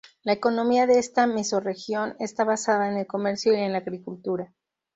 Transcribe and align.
La 0.23 0.33
economía 0.33 0.87
de 0.87 0.97
esta 0.97 1.27
mesorregión 1.27 2.15
está 2.19 2.43
basada 2.43 2.89
en 2.89 2.97
el 2.97 3.05
comercio 3.05 3.53
y 3.53 3.57
en 3.59 3.73
la 3.73 3.77
agricultura. 3.77 4.51